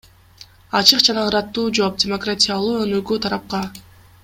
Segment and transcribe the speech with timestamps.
[0.79, 3.63] Ачык жана ыраттуу жооп– демократиялуу өнүгүү тарапка.